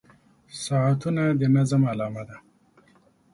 •ساعتونه 0.63 1.23
د 1.39 1.41
نظم 1.55 1.81
علامه 1.91 2.23
ده. 2.29 2.37